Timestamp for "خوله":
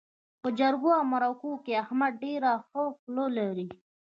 2.97-3.25